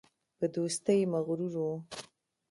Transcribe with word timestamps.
په 0.37 0.45
دوستۍ 0.55 0.99
مغرور 1.13 1.51
وو. 1.61 1.73